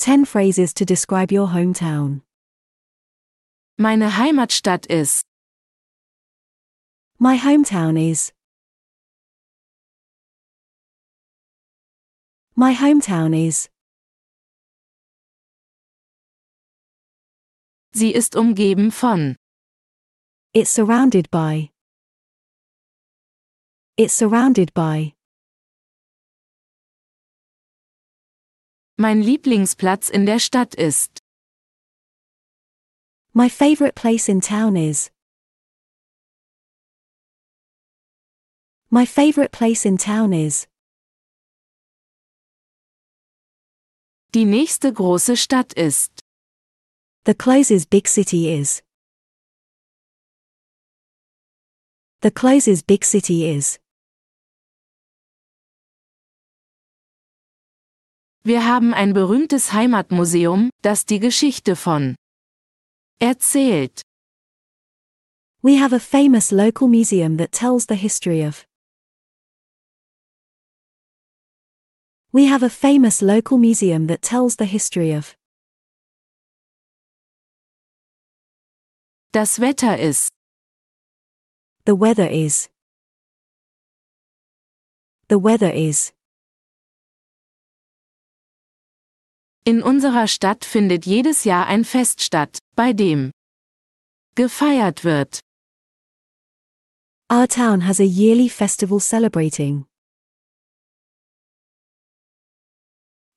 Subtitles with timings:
[0.00, 2.22] Ten phrases to describe your hometown.
[3.76, 5.26] Meine Heimatstadt ist.
[7.18, 8.32] My hometown is.
[12.56, 13.68] My hometown is.
[17.92, 19.36] Sie ist umgeben von.
[20.54, 21.68] It's surrounded by.
[23.98, 25.12] It's surrounded by.
[29.00, 31.22] Mein Lieblingsplatz in der Stadt ist.
[33.32, 35.10] My favorite place in town is.
[38.90, 40.68] My favorite place in town is.
[44.34, 46.22] Die nächste große Stadt ist.
[47.24, 48.82] The closest big city is.
[52.20, 53.80] The closest big city is.
[58.42, 62.16] Wir haben ein berühmtes Heimatmuseum, das die Geschichte von
[63.18, 64.00] erzählt.
[65.62, 68.64] We have a famous local museum that tells the history of.
[72.32, 75.36] We have a famous local museum that tells the history of.
[79.32, 80.30] Das Wetter ist.
[81.84, 82.70] The weather is.
[85.28, 86.14] The weather is.
[89.70, 93.30] In unserer Stadt findet jedes Jahr ein Fest statt, bei dem
[94.34, 95.38] gefeiert wird.
[97.32, 99.86] Our town has a yearly festival celebrating.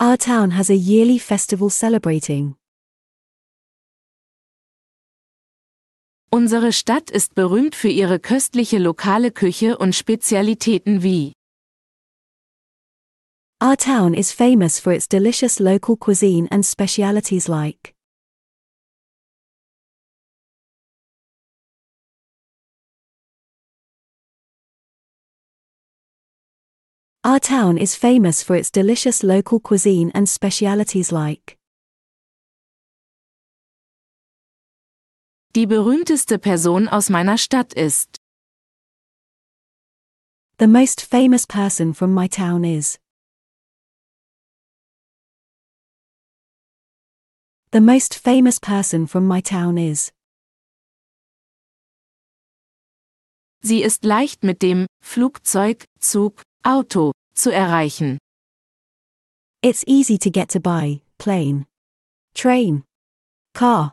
[0.00, 2.54] Our town has a yearly festival celebrating.
[6.30, 11.32] Unsere Stadt ist berühmt für ihre köstliche lokale Küche und Spezialitäten wie
[13.62, 17.94] Our town is famous for its delicious local cuisine and specialities like
[27.22, 31.58] Our town is famous for its delicious local cuisine and specialities like
[35.52, 38.16] Die berühmteste Person aus meiner Stadt ist.
[40.56, 42.98] The most famous person from my town is
[47.72, 50.10] The most famous person from my town is
[53.62, 58.18] Sie ist leicht mit dem Flugzeug, Zug, Auto zu erreichen.
[59.62, 61.66] It's easy to get to by plane,
[62.34, 62.82] train,
[63.54, 63.92] car.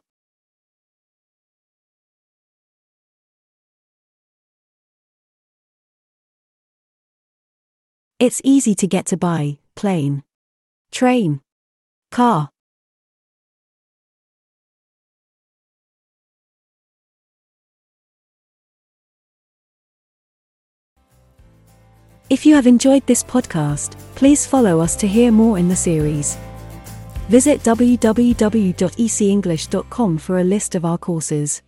[8.18, 10.24] It's easy to get to by plane,
[10.90, 11.42] train,
[12.10, 12.50] car.
[22.30, 26.38] If you have enjoyed this podcast, please follow us to hear more in the series.
[27.30, 31.62] Visit www.ecenglish.com for a list of our courses.